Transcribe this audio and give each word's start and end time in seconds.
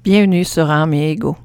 Bienvenue 0.00 0.44
sur 0.44 0.70
Âme 0.70 0.94
et 0.94 1.10
Ego, 1.10 1.36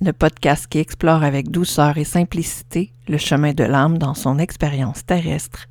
le 0.00 0.14
podcast 0.14 0.66
qui 0.66 0.78
explore 0.78 1.22
avec 1.22 1.50
douceur 1.50 1.98
et 1.98 2.04
simplicité 2.04 2.90
le 3.06 3.18
chemin 3.18 3.52
de 3.52 3.64
l'âme 3.64 3.98
dans 3.98 4.14
son 4.14 4.38
expérience 4.38 5.04
terrestre 5.04 5.66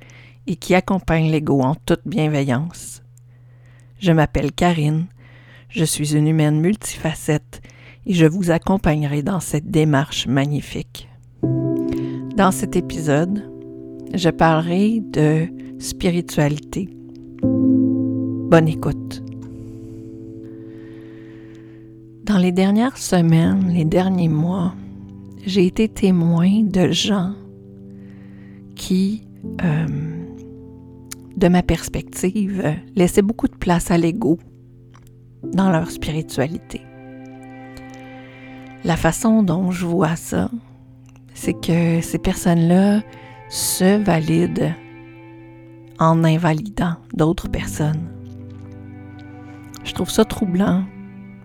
et 0.46 0.54
qui 0.54 0.76
accompagne 0.76 1.32
l'ego 1.32 1.60
en 1.60 1.74
toute 1.74 2.02
bienveillance. 2.06 3.02
Je 3.98 4.12
m'appelle 4.12 4.52
Karine, 4.52 5.06
je 5.68 5.84
suis 5.84 6.14
une 6.14 6.28
humaine 6.28 6.60
multifacette 6.60 7.60
et 8.06 8.14
je 8.14 8.26
vous 8.26 8.52
accompagnerai 8.52 9.24
dans 9.24 9.40
cette 9.40 9.72
démarche 9.72 10.28
magnifique. 10.28 11.08
Dans 12.36 12.52
cet 12.52 12.76
épisode, 12.76 13.50
je 14.14 14.30
parlerai 14.30 15.00
de 15.00 15.48
spiritualité. 15.80 16.88
Bonne 17.42 18.68
écoute. 18.68 19.24
Dans 22.24 22.38
les 22.38 22.52
dernières 22.52 22.98
semaines, 22.98 23.68
les 23.72 23.84
derniers 23.84 24.28
mois, 24.28 24.74
j'ai 25.44 25.66
été 25.66 25.88
témoin 25.88 26.62
de 26.62 26.92
gens 26.92 27.34
qui, 28.76 29.26
euh, 29.64 29.86
de 31.36 31.48
ma 31.48 31.64
perspective, 31.64 32.62
laissaient 32.94 33.22
beaucoup 33.22 33.48
de 33.48 33.56
place 33.56 33.90
à 33.90 33.98
l'ego 33.98 34.38
dans 35.42 35.68
leur 35.70 35.90
spiritualité. 35.90 36.82
La 38.84 38.96
façon 38.96 39.42
dont 39.42 39.72
je 39.72 39.84
vois 39.84 40.14
ça, 40.14 40.48
c'est 41.34 41.60
que 41.60 42.00
ces 42.02 42.18
personnes-là 42.18 43.02
se 43.48 44.00
valident 44.00 44.72
en 45.98 46.22
invalidant 46.22 46.94
d'autres 47.14 47.48
personnes. 47.48 48.08
Je 49.82 49.92
trouve 49.92 50.10
ça 50.10 50.24
troublant 50.24 50.84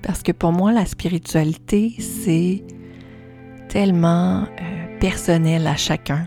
parce 0.02 0.24
que 0.24 0.32
pour 0.32 0.52
moi, 0.52 0.72
la 0.72 0.86
spiritualité, 0.86 1.96
c'est 2.00 2.64
tellement 3.70 4.44
euh, 4.44 4.99
personnel 4.99 5.68
à 5.68 5.76
chacun. 5.76 6.26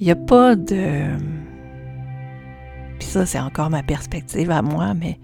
Il 0.00 0.06
n'y 0.06 0.12
a 0.12 0.16
pas 0.16 0.56
de... 0.56 1.06
Puis 2.98 3.08
ça, 3.08 3.26
c'est 3.26 3.38
encore 3.38 3.70
ma 3.70 3.82
perspective 3.82 4.50
à 4.50 4.62
moi, 4.62 4.94
mais 4.94 5.18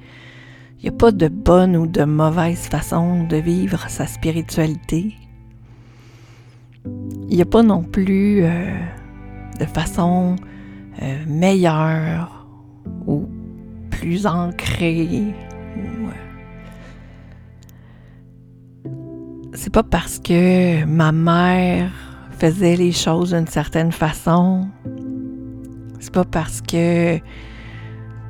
il 0.78 0.91
n'y 0.91 0.95
a 0.95 0.98
pas 0.98 1.12
de 1.12 1.28
bonne 1.28 1.77
ou 1.77 1.86
de 1.86 2.05
mauvaise 2.05 2.67
façon 2.67 3.25
de 3.25 3.36
vivre 3.36 3.89
sa 3.89 4.06
spiritualité. 4.06 5.14
Il 6.84 7.36
n'y 7.36 7.42
a 7.42 7.47
pas 7.47 7.62
non 7.62 7.83
plus 7.83 8.45
euh, 8.45 8.77
de 9.58 9.64
façon 9.64 10.36
euh, 11.03 11.25
meilleure 11.27 12.47
ou 13.06 13.27
plus 13.91 14.27
ancrée 14.27 15.34
c'est 19.55 19.72
pas 19.72 19.84
parce 19.84 20.19
que 20.19 20.84
ma 20.84 21.12
mère 21.12 21.91
faisait 22.38 22.77
les 22.77 22.92
choses 22.92 23.33
d'une 23.33 23.47
certaine 23.47 23.92
façon. 23.92 24.69
C'est 26.00 26.12
pas 26.12 26.24
parce 26.24 26.61
que 26.61 27.19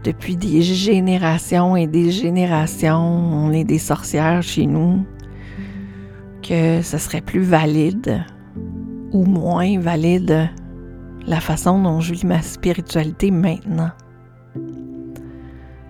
depuis 0.05 0.37
des 0.37 0.61
générations 0.61 1.77
et 1.77 1.87
des 1.87 2.11
générations, 2.11 2.99
on 2.99 3.51
est 3.53 3.65
des 3.65 3.79
sorcières 3.79 4.43
chez 4.43 4.67
nous, 4.67 5.05
que 6.43 6.83
ce 6.83 6.99
serait 6.99 7.23
plus 7.23 7.41
valide 7.41 8.23
ou 9.13 9.25
moins 9.25 9.79
valide 9.81 10.51
la 11.27 11.41
façon 11.41 11.83
dont 11.83 12.01
je 12.01 12.13
vis 12.13 12.25
ma 12.25 12.43
spiritualité 12.43 13.31
maintenant. 13.31 13.91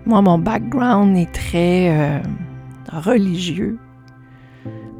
Moi, 0.07 0.23
mon 0.23 0.39
background 0.39 1.17
est 1.17 1.33
très 1.33 1.91
euh, 1.91 2.21
religieux 2.93 3.79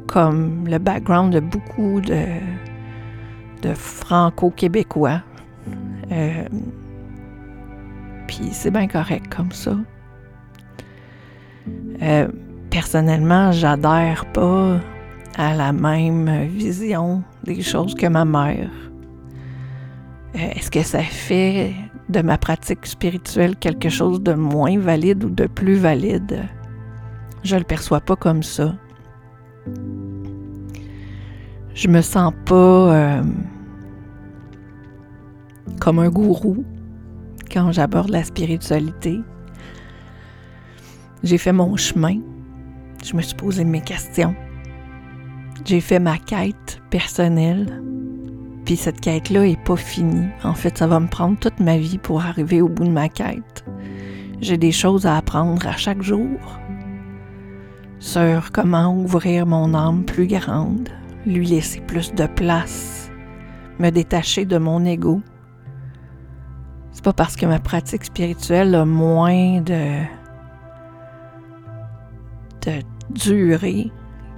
comme 0.07 0.67
le 0.67 0.77
background 0.77 1.33
de 1.33 1.39
beaucoup 1.39 2.01
de, 2.01 2.25
de 3.61 3.73
franco-québécois. 3.73 5.21
Euh, 6.11 6.47
puis 8.27 8.49
c'est 8.51 8.71
bien 8.71 8.87
correct 8.87 9.33
comme 9.33 9.51
ça. 9.51 9.75
Euh, 12.01 12.27
personnellement, 12.69 13.51
j'adhère 13.51 14.25
pas 14.31 14.79
à 15.37 15.53
la 15.53 15.73
même 15.73 16.45
vision 16.47 17.23
des 17.43 17.61
choses 17.61 17.95
que 17.95 18.07
ma 18.07 18.25
mère. 18.25 18.69
Euh, 20.35 20.49
est-ce 20.55 20.69
que 20.69 20.83
ça 20.83 21.01
fait 21.01 21.73
de 22.09 22.21
ma 22.21 22.37
pratique 22.37 22.85
spirituelle 22.85 23.55
quelque 23.55 23.89
chose 23.89 24.21
de 24.21 24.33
moins 24.33 24.77
valide 24.79 25.23
ou 25.23 25.29
de 25.29 25.47
plus 25.47 25.75
valide? 25.75 26.43
Je 27.43 27.55
le 27.55 27.63
perçois 27.63 28.01
pas 28.01 28.15
comme 28.15 28.43
ça 28.43 28.75
je 31.75 31.87
me 31.89 32.01
sens 32.01 32.33
pas 32.45 32.55
euh, 32.95 33.23
comme 35.79 35.99
un 35.99 36.09
gourou 36.09 36.63
quand 37.51 37.71
j'aborde 37.71 38.09
la 38.09 38.23
spiritualité. 38.23 39.19
J'ai 41.23 41.37
fait 41.37 41.51
mon 41.51 41.75
chemin. 41.75 42.17
Je 43.03 43.15
me 43.15 43.21
suis 43.21 43.35
posé 43.35 43.63
mes 43.63 43.81
questions. 43.81 44.35
J'ai 45.65 45.81
fait 45.81 45.99
ma 45.99 46.17
quête 46.17 46.81
personnelle. 46.89 47.83
Puis 48.65 48.77
cette 48.77 48.99
quête-là 48.99 49.45
est 49.45 49.63
pas 49.63 49.75
finie. 49.75 50.27
En 50.43 50.53
fait, 50.53 50.77
ça 50.77 50.87
va 50.87 50.99
me 50.99 51.07
prendre 51.07 51.37
toute 51.37 51.59
ma 51.59 51.77
vie 51.77 51.97
pour 51.97 52.21
arriver 52.21 52.61
au 52.61 52.69
bout 52.69 52.85
de 52.85 52.89
ma 52.89 53.09
quête. 53.09 53.65
J'ai 54.41 54.57
des 54.57 54.71
choses 54.71 55.05
à 55.05 55.17
apprendre 55.17 55.67
à 55.67 55.73
chaque 55.73 56.01
jour 56.01 56.39
sur 57.99 58.51
comment 58.51 58.95
ouvrir 58.95 59.45
mon 59.45 59.73
âme 59.73 60.03
plus 60.03 60.27
grande, 60.27 60.89
lui 61.25 61.45
laisser 61.45 61.81
plus 61.81 62.13
de 62.13 62.27
place, 62.27 63.11
me 63.79 63.89
détacher 63.89 64.45
de 64.45 64.57
mon 64.57 64.85
ego. 64.85 65.21
C'est 66.91 67.03
pas 67.03 67.13
parce 67.13 67.35
que 67.35 67.45
ma 67.45 67.59
pratique 67.59 68.05
spirituelle 68.05 68.73
a 68.75 68.85
moins 68.85 69.61
de, 69.61 70.01
de 72.65 72.81
durée 73.09 73.91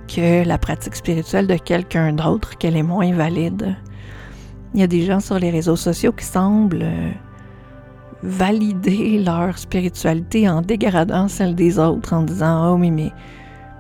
que 0.08 0.46
la 0.48 0.58
pratique 0.58 0.96
spirituelle 0.96 1.48
de 1.48 1.56
quelqu'un 1.56 2.14
d'autre 2.14 2.58
qu'elle 2.58 2.78
est 2.78 2.84
moins 2.84 3.14
valide. 3.14 3.76
Il 4.74 4.80
y 4.80 4.84
a 4.84 4.88
des 4.88 5.04
gens 5.04 5.20
sur 5.20 5.40
les 5.40 5.50
réseaux 5.50 5.76
sociaux 5.76 6.14
qui 6.14 6.26
semblent 6.26 6.84
euh, 6.84 7.12
valider 8.24 9.22
leur 9.24 9.58
spiritualité 9.58 10.50
en 10.50 10.62
dégradant 10.62 11.28
celle 11.28 11.56
des 11.56 11.80
autres, 11.80 12.14
en 12.14 12.24
disant 12.24 12.74
Oh, 12.74 12.78
mais, 12.78 12.92
mais 12.92 13.12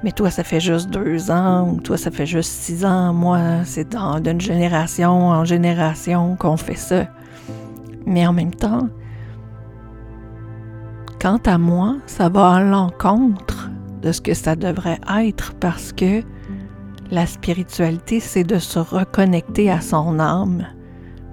mais 0.03 0.11
toi, 0.11 0.29
ça 0.29 0.43
fait 0.43 0.59
juste 0.59 0.89
deux 0.89 1.31
ans, 1.31 1.69
ou 1.69 1.81
toi, 1.81 1.97
ça 1.97 2.11
fait 2.11 2.25
juste 2.25 2.51
six 2.51 2.85
ans. 2.85 3.13
Moi, 3.13 3.39
c'est 3.65 3.95
d'une 4.21 4.41
génération 4.41 5.29
en 5.29 5.43
génération 5.43 6.35
qu'on 6.35 6.57
fait 6.57 6.75
ça. 6.75 7.07
Mais 8.05 8.25
en 8.27 8.33
même 8.33 8.53
temps, 8.53 8.89
quant 11.19 11.39
à 11.45 11.57
moi, 11.57 11.97
ça 12.05 12.29
va 12.29 12.53
à 12.53 12.63
l'encontre 12.63 13.69
de 14.01 14.11
ce 14.11 14.21
que 14.21 14.33
ça 14.33 14.55
devrait 14.55 14.99
être 15.19 15.53
parce 15.55 15.91
que 15.91 16.21
la 17.09 17.25
spiritualité, 17.25 18.19
c'est 18.19 18.43
de 18.43 18.59
se 18.59 18.79
reconnecter 18.79 19.71
à 19.71 19.81
son 19.81 20.19
âme. 20.19 20.67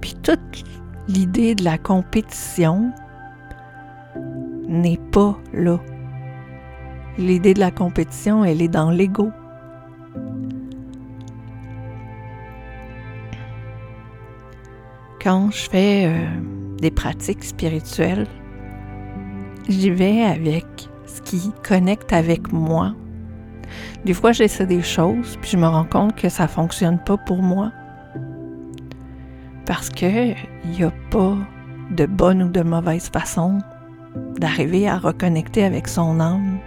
Puis 0.00 0.14
toute 0.22 0.64
l'idée 1.08 1.54
de 1.54 1.64
la 1.64 1.76
compétition 1.78 2.92
n'est 4.68 5.00
pas 5.12 5.36
là. 5.52 5.78
L'idée 7.16 7.54
de 7.54 7.60
la 7.60 7.70
compétition, 7.70 8.44
elle 8.44 8.60
est 8.60 8.68
dans 8.68 8.90
l'ego. 8.90 9.30
Quand 15.22 15.50
je 15.52 15.70
fais 15.70 16.06
euh, 16.06 16.26
des 16.78 16.90
pratiques 16.90 17.44
spirituelles, 17.44 18.26
j'y 19.68 19.90
vais 19.90 20.22
avec 20.22 20.66
ce 21.06 21.22
qui 21.22 21.52
connecte 21.66 22.12
avec 22.12 22.52
moi. 22.52 22.94
Des 24.04 24.12
fois, 24.12 24.32
j'essaie 24.32 24.66
des 24.66 24.82
choses, 24.82 25.38
puis 25.40 25.52
je 25.52 25.56
me 25.56 25.66
rends 25.66 25.84
compte 25.84 26.16
que 26.16 26.28
ça 26.28 26.48
fonctionne 26.48 26.98
pas 26.98 27.16
pour 27.16 27.42
moi. 27.42 27.70
Parce 29.66 29.88
que 29.88 30.34
il 30.64 30.70
n'y 30.70 30.82
a 30.82 30.92
pas 31.10 31.36
de 31.92 32.06
bonne 32.06 32.42
ou 32.42 32.48
de 32.48 32.62
mauvaise 32.62 33.08
façon 33.08 33.58
d'arriver 34.38 34.88
à 34.88 34.98
reconnecter 34.98 35.64
avec 35.64 35.86
son 35.88 36.18
âme 36.20 36.58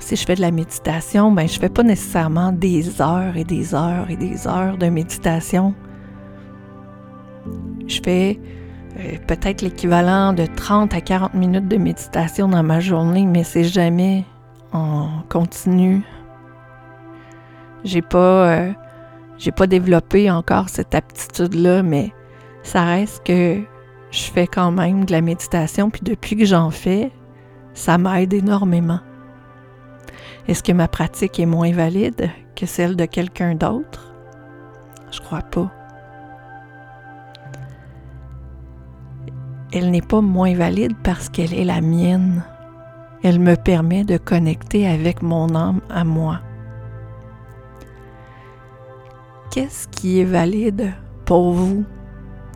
si 0.00 0.16
je 0.16 0.24
fais 0.24 0.34
de 0.34 0.40
la 0.40 0.50
méditation, 0.50 1.32
ben 1.32 1.48
je 1.48 1.58
fais 1.58 1.68
pas 1.68 1.82
nécessairement 1.82 2.52
des 2.52 3.00
heures 3.00 3.36
et 3.36 3.44
des 3.44 3.74
heures 3.74 4.10
et 4.10 4.16
des 4.16 4.46
heures 4.46 4.76
de 4.76 4.86
méditation. 4.86 5.74
Je 7.86 8.00
fais 8.02 8.38
euh, 8.98 9.16
peut-être 9.26 9.62
l'équivalent 9.62 10.32
de 10.32 10.46
30 10.46 10.94
à 10.94 11.00
40 11.00 11.34
minutes 11.34 11.68
de 11.68 11.76
méditation 11.76 12.48
dans 12.48 12.62
ma 12.62 12.80
journée, 12.80 13.26
mais 13.26 13.44
c'est 13.44 13.64
jamais 13.64 14.24
en 14.72 15.08
continu. 15.28 16.02
J'ai 17.84 18.02
pas 18.02 18.48
euh, 18.48 18.72
j'ai 19.38 19.52
pas 19.52 19.66
développé 19.66 20.30
encore 20.30 20.68
cette 20.68 20.94
aptitude-là, 20.94 21.82
mais 21.82 22.12
ça 22.62 22.84
reste 22.84 23.24
que 23.26 23.60
je 24.10 24.22
fais 24.22 24.46
quand 24.46 24.70
même 24.70 25.04
de 25.04 25.12
la 25.12 25.20
méditation, 25.20 25.90
puis 25.90 26.02
depuis 26.02 26.36
que 26.36 26.44
j'en 26.44 26.70
fais, 26.70 27.10
ça 27.74 27.98
m'aide 27.98 28.32
énormément. 28.32 29.00
Est-ce 30.46 30.62
que 30.62 30.72
ma 30.72 30.88
pratique 30.88 31.40
est 31.40 31.46
moins 31.46 31.72
valide 31.72 32.30
que 32.54 32.66
celle 32.66 32.96
de 32.96 33.06
quelqu'un 33.06 33.54
d'autre? 33.54 34.12
Je 35.10 35.20
crois 35.20 35.40
pas. 35.40 35.70
Elle 39.72 39.90
n'est 39.90 40.02
pas 40.02 40.20
moins 40.20 40.54
valide 40.54 40.94
parce 41.02 41.28
qu'elle 41.30 41.54
est 41.54 41.64
la 41.64 41.80
mienne. 41.80 42.44
Elle 43.22 43.40
me 43.40 43.56
permet 43.56 44.04
de 44.04 44.18
connecter 44.18 44.86
avec 44.86 45.22
mon 45.22 45.54
âme 45.54 45.80
à 45.88 46.04
moi. 46.04 46.40
Qu'est-ce 49.50 49.88
qui 49.88 50.20
est 50.20 50.24
valide 50.24 50.92
pour 51.24 51.52
vous 51.52 51.84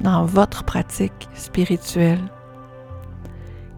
dans 0.03 0.27
votre 0.27 0.63
pratique 0.65 1.29
spirituelle? 1.33 2.21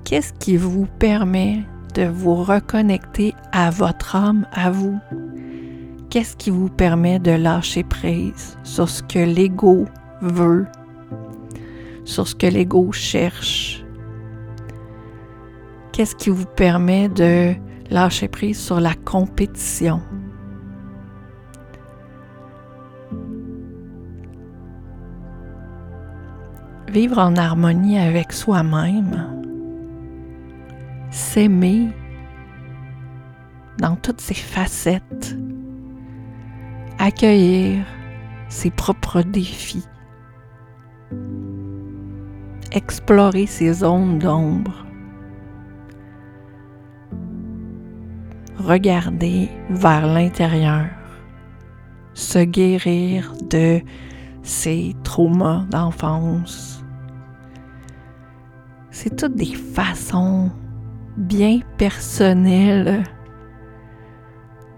Qu'est-ce 0.05 0.33
qui 0.33 0.57
vous 0.57 0.87
permet 0.99 1.63
de 1.93 2.05
vous 2.05 2.37
reconnecter 2.37 3.35
à 3.53 3.71
votre 3.71 4.17
âme, 4.17 4.47
à 4.53 4.71
vous? 4.71 4.99
Qu'est-ce 6.11 6.37
qui 6.37 6.51
vous 6.51 6.69
permet 6.69 7.19
de 7.19 7.31
lâcher 7.31 7.85
prise 7.85 8.59
sur 8.63 8.89
ce 8.89 9.03
que 9.03 9.19
l'ego 9.19 9.87
veut, 10.21 10.67
sur 12.05 12.27
ce 12.27 12.35
que 12.35 12.47
l'ego 12.47 12.93
cherche? 12.93 13.85
Qu'est-ce 15.93 16.17
qui 16.17 16.31
vous 16.31 16.47
permet 16.47 17.09
de 17.09 17.55
lâcher 17.91 18.29
prise 18.29 18.59
sur 18.59 18.81
la 18.81 18.95
compétition? 18.95 20.01
Vivre 26.89 27.19
en 27.19 27.37
harmonie 27.37 27.99
avec 27.99 28.33
soi-même 28.33 29.40
s'aimer 31.11 31.89
dans 33.79 33.97
toutes 33.97 34.21
ses 34.21 34.35
facettes, 34.35 35.37
accueillir 36.99 37.85
ses 38.49 38.71
propres 38.71 39.23
défis, 39.23 39.87
explorer 42.73 43.47
ses 43.47 43.73
zones 43.73 44.19
d'ombre, 44.19 44.87
regarder 48.59 49.49
vers 49.71 50.07
l'intérieur, 50.07 50.87
se 52.15 52.41
guérir 52.41 53.33
de 53.49 53.81
ses 54.43 54.95
traumas 55.03 55.65
d'enfance. 55.71 56.85
C'est 58.91 59.17
toutes 59.17 59.37
des 59.37 59.55
façons 59.55 60.51
bien 61.17 61.61
personnel 61.77 63.05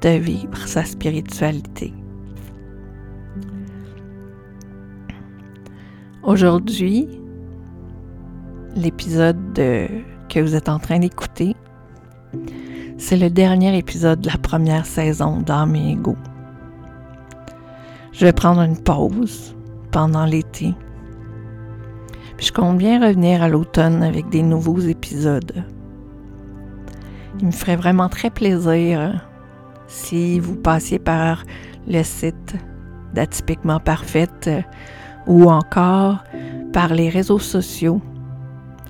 de 0.01 0.09
vivre 0.09 0.67
sa 0.67 0.85
spiritualité. 0.85 1.93
Aujourd'hui, 6.23 7.09
l'épisode 8.75 9.55
que 9.55 10.41
vous 10.41 10.55
êtes 10.55 10.69
en 10.69 10.79
train 10.79 10.99
d'écouter, 10.99 11.55
c'est 12.97 13.17
le 13.17 13.31
dernier 13.31 13.77
épisode 13.77 14.21
de 14.21 14.29
la 14.29 14.39
première 14.39 14.87
saison 14.87 15.41
d'Âme 15.41 15.77
Ego. 15.77 16.17
Je 18.13 18.25
vais 18.25 18.33
prendre 18.33 18.63
une 18.63 18.79
pause 18.79 19.57
pendant 19.91 20.25
l'été. 20.25 20.75
je 22.39 22.53
compte 22.53 22.79
bien 22.79 23.01
revenir 23.01 23.43
à 23.43 23.49
l'automne 23.49 24.03
avec 24.03 24.29
des 24.29 24.43
nouveaux 24.43 24.79
épisodes. 24.79 25.65
Il 27.41 27.47
me 27.47 27.53
ferait 27.53 27.77
vraiment 27.77 28.09
très 28.09 28.31
plaisir 28.31 29.27
si 29.87 30.39
vous 30.39 30.55
passiez 30.57 30.99
par 30.99 31.45
le 31.87 32.03
site 32.03 32.57
d'Atypiquement 33.15 33.81
Parfaite 33.81 34.51
ou 35.27 35.51
encore 35.51 36.19
par 36.73 36.95
les 36.95 37.09
réseaux 37.09 37.39
sociaux, 37.39 38.01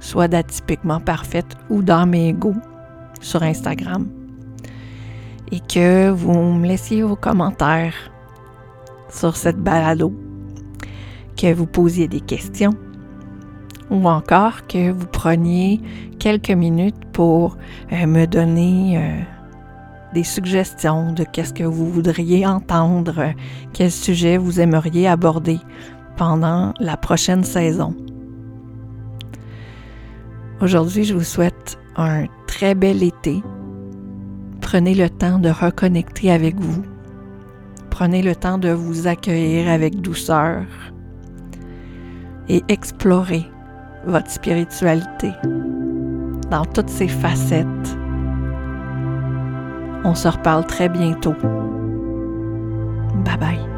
soit 0.01 0.29
d'Atypiquement 0.29 1.01
Parfaite 1.01 1.57
ou 1.71 1.83
dans 1.83 2.07
mes 2.07 2.35
sur 3.21 3.43
Instagram. 3.43 4.09
Et 5.51 5.61
que 5.61 6.11
vous 6.11 6.33
me 6.33 6.67
laissiez 6.67 7.03
vos 7.03 7.17
commentaires 7.17 7.95
sur 9.11 9.37
cette 9.37 9.59
balado, 9.59 10.13
que 11.37 11.53
vous 11.53 11.67
posiez 11.67 12.09
des 12.09 12.21
questions 12.21 12.75
ou 13.91 14.09
encore 14.09 14.67
que 14.67 14.91
vous 14.91 15.07
preniez 15.07 15.81
quelques 16.23 16.51
minutes 16.51 17.05
pour 17.13 17.57
euh, 17.91 18.07
me 18.07 18.27
donner 18.27 18.97
euh, 18.97 19.23
des 20.15 20.23
suggestions 20.23 21.13
de 21.13 21.25
qu'est-ce 21.25 21.53
que 21.53 21.65
vous 21.65 21.91
voudriez 21.91 22.47
entendre, 22.47 23.33
quel 23.73 23.91
sujet 23.91 24.37
vous 24.37 24.61
aimeriez 24.61 25.09
aborder 25.09 25.59
pendant 26.17 26.75
la 26.79 26.97
prochaine 26.97 27.43
saison. 27.43 27.97
Aujourd'hui, 30.61 31.03
je 31.03 31.15
vous 31.15 31.25
souhaite 31.25 31.77
un 31.97 32.27
très 32.47 32.77
bel 32.77 33.03
été. 33.03 33.43
Prenez 34.61 34.95
le 34.95 35.11
temps 35.11 35.41
de 35.41 35.49
reconnecter 35.49 36.31
avec 36.31 36.55
vous. 36.55 36.85
Prenez 37.91 38.23
le 38.23 38.37
temps 38.37 38.59
de 38.59 38.71
vous 38.71 39.09
accueillir 39.09 39.69
avec 39.69 40.01
douceur 40.01 40.63
et 42.49 42.63
explorer 42.69 43.45
votre 44.07 44.31
spiritualité 44.31 45.33
dans 46.53 46.67
toutes 46.67 46.91
ses 46.91 47.09
facettes. 47.09 47.67
On 50.05 50.15
se 50.15 50.29
reparle 50.29 50.67
très 50.67 50.91
bientôt. 50.91 51.35
Bye 53.25 53.39
bye. 53.39 53.72